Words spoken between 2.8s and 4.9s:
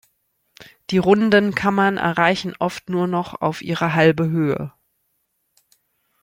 nur noch auf ihre halbe Höhe.